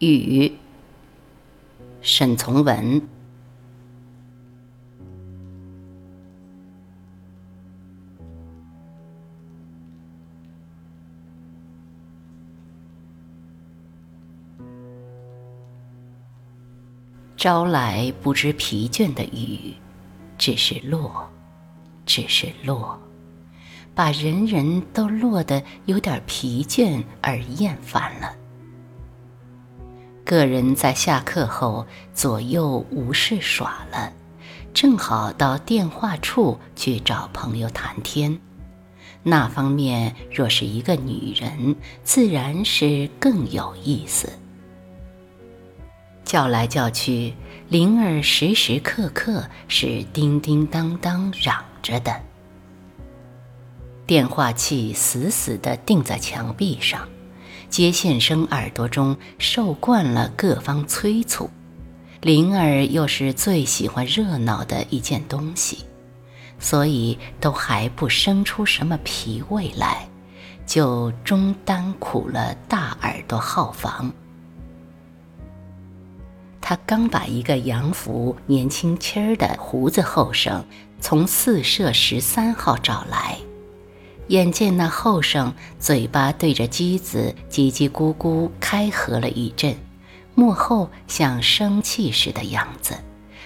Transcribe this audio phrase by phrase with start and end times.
[0.00, 0.50] 雨，
[2.00, 3.02] 沈从文。
[17.36, 19.74] 招来不知疲倦的雨，
[20.38, 21.30] 只是落，
[22.06, 22.98] 只是落，
[23.94, 28.39] 把人人都落得有点疲倦而厌烦了。
[30.30, 31.84] 个人在下课后
[32.14, 34.12] 左右无事耍了，
[34.72, 38.38] 正好到电话处去找朋友谈天。
[39.24, 44.28] 那方面若是一个女人，自然是更有意思。
[46.24, 47.34] 叫来叫去，
[47.68, 52.14] 铃儿时时刻刻是叮叮当当嚷着的。
[54.06, 57.08] 电话器死死地钉在墙壁上。
[57.70, 61.48] 接线生耳朵中受惯了各方催促，
[62.20, 65.78] 灵儿又是最喜欢热闹的一件东西，
[66.58, 70.08] 所以都还不生出什么脾胃来，
[70.66, 74.12] 就终担苦了大耳朵号房。
[76.60, 80.64] 他刚把一个洋服年轻轻儿的胡子后生
[81.00, 83.38] 从四舍十三号找来。
[84.30, 89.74] 眼见那后生嘴巴对着机子叽叽咕咕开合了一阵，
[90.36, 92.94] 幕后像生气似的样子，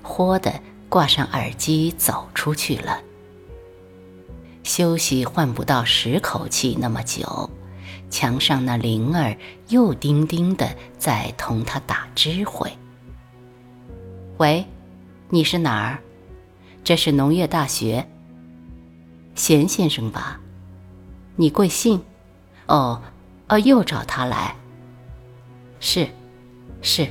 [0.00, 2.98] 豁的挂上耳机走出去了。
[4.62, 7.50] 休息换不到十口气那么久，
[8.08, 9.36] 墙上那铃儿
[9.68, 12.72] 又叮叮的在同他打知会。
[14.38, 14.64] 喂，
[15.28, 15.98] 你是哪儿？
[16.82, 18.08] 这是农业大学。
[19.34, 20.40] 贤先生吧？
[21.40, 22.02] 你贵姓？
[22.66, 23.00] 哦，
[23.48, 24.54] 哦，又找他来。
[25.80, 26.06] 是，
[26.82, 27.08] 是。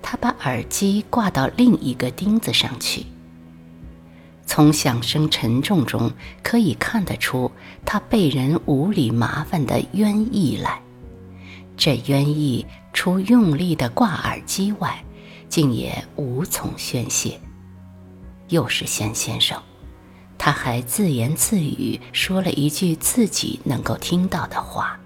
[0.00, 3.04] 他把耳机挂到另一个钉子上去。
[4.46, 6.08] 从响声沉重中
[6.40, 7.50] 可以看得出，
[7.84, 10.80] 他被人无理麻烦的冤意来。
[11.76, 15.04] 这冤意除用力的挂耳机外，
[15.48, 17.40] 竟也无从宣泄。
[18.50, 19.60] 又是贤先生。
[20.44, 25.00] 他还自言自语说了一句自己能够听到的话。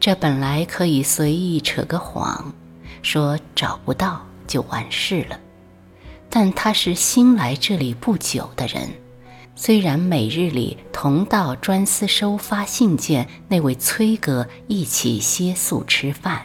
[0.00, 2.52] 这本来可以随意扯个谎，
[3.00, 5.38] 说找不到就完事了。
[6.28, 8.90] 但他是新来这里不久的人，
[9.54, 16.44] 虽然每日里同到专司收发信件那位崔哥一起歇宿吃饭，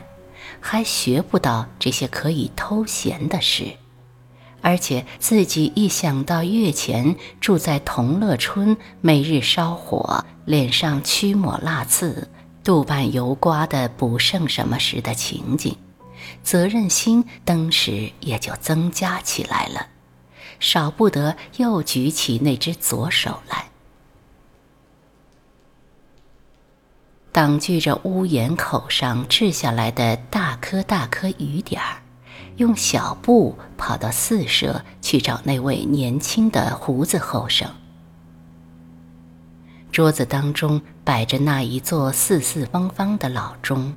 [0.59, 3.65] 还学不到这些可以偷闲的事。
[4.61, 12.29] 而且自己一想到月前住在同乐村，每日烧火，脸上驱抹蜡刺，
[12.63, 15.75] 肚拌油瓜的不剩什么时的情景，
[16.43, 19.87] 责任心登时也就增加起来了，
[20.59, 23.65] 少不得又举起那只左手来，
[27.31, 32.00] 挡据着屋檐口上掷下来的大颗大颗雨点儿。
[32.61, 37.67] 用小步跑到四舍去找那位年轻的胡子后生。
[39.91, 43.91] 桌子当中摆着那一座四四方方的老钟，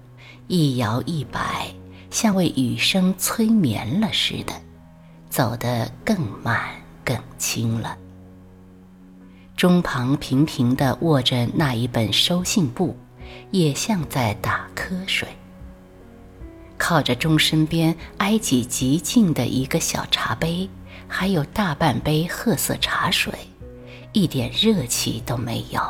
[0.48, 1.72] 一摇一摆，
[2.10, 4.54] 像为雨声催眠了似的，
[5.28, 6.58] 走得更慢
[7.04, 7.98] 更轻了。
[9.58, 12.96] 钟旁平平地握着那一本收信簿，
[13.50, 15.28] 也像在打瞌睡。
[16.86, 20.68] 靠着钟身边挨挤极近的一个小茶杯，
[21.08, 23.32] 还有大半杯褐色茶水，
[24.12, 25.80] 一点热气都没有。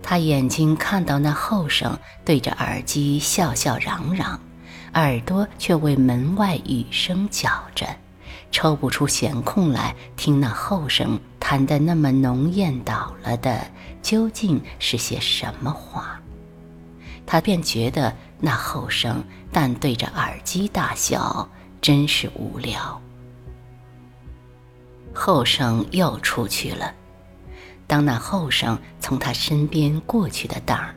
[0.00, 4.40] 他眼睛看到那后生对着耳机笑笑嚷嚷，
[4.94, 7.84] 耳朵却为门外雨声搅着，
[8.52, 13.66] 抽不出闲空来听那后生谈的那么浓艳倒了的
[14.00, 16.20] 究竟是些什么话。
[17.26, 21.48] 他便觉得那后生但对着耳机大笑，
[21.80, 23.00] 真是无聊。
[25.12, 26.94] 后生又出去了。
[27.86, 30.94] 当那后生从他身边过去的当儿，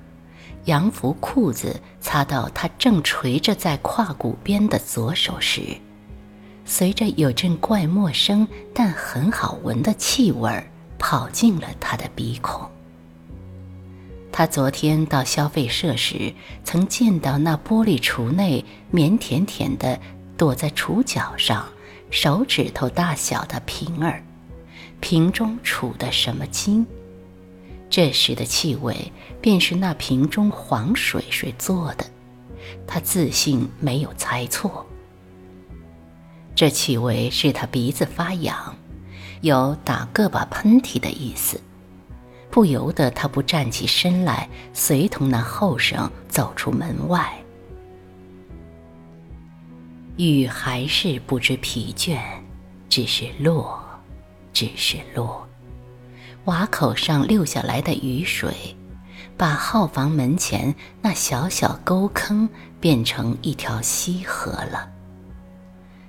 [0.65, 5.75] 洋服裤子擦到他正垂着在胯骨边的左手时，
[6.63, 10.65] 随着有阵怪陌生但很好闻的气味儿
[10.99, 12.69] 跑进了他的鼻孔。
[14.35, 16.33] 他昨天到消费社时，
[16.63, 19.99] 曾见到那玻璃橱内绵甜甜的
[20.35, 21.67] 躲在橱角上，
[22.09, 24.23] 手指头大小的瓶儿，
[24.99, 26.83] 瓶中储的什么金？
[27.91, 32.03] 这时的气味便是那瓶中黄水水做的，
[32.87, 34.83] 他自信没有猜错。
[36.55, 38.75] 这气味使他鼻子发痒，
[39.41, 41.61] 有打个把喷嚏的意思，
[42.53, 47.33] 不由得他不站起身来，随同那后生走出门外。
[50.17, 52.19] 雨还是不知疲倦，
[52.87, 53.83] 只是落，
[54.53, 55.49] 只是落。
[56.45, 58.53] 瓦口上溜下来的雨水，
[59.35, 62.47] 把号房门前那小小沟坑
[62.79, 64.87] 变成一条溪河了。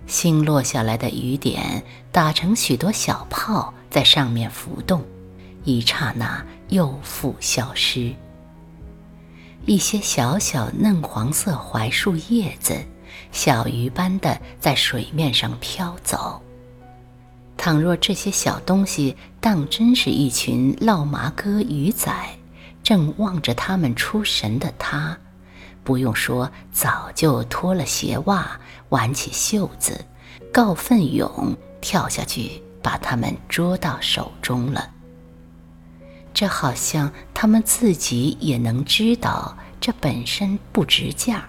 [0.06, 1.82] 新落下来的雨点
[2.12, 5.02] 打成许多小泡，在上面浮动，
[5.64, 8.14] 一刹那又复消失。
[9.66, 12.74] 一些小小嫩黄色槐树叶子。
[13.30, 16.40] 小鱼般的在水面上飘走。
[17.56, 22.12] 倘若这些小东西当真是一群烙麻哥鱼仔，
[22.82, 25.16] 正望着他们出神的他，
[25.84, 28.58] 不用说，早就脱了鞋袜，
[28.88, 30.04] 挽起袖子，
[30.52, 34.90] 告奋勇跳下去，把他们捉到手中了。
[36.34, 41.48] 这好像他们自己也能知道，这本身不值价。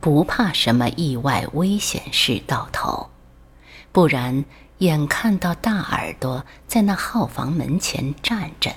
[0.00, 3.10] 不怕什么意外危险事到头，
[3.92, 4.42] 不然
[4.78, 8.74] 眼看到大耳朵在那号房门前站着，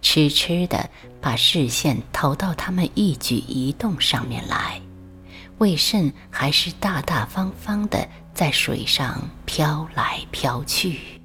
[0.00, 0.88] 痴痴的
[1.20, 4.80] 把视线投到他们一举一动上面来，
[5.58, 11.21] 为甚还是大大方方的在水上飘来飘去？